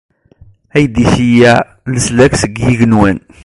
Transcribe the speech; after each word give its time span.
Ad 0.73 0.77
iyi-d-iceyyeɛ 0.83 1.57
leslak 1.93 2.33
seg 2.41 2.53
yigenwan. 2.63 3.17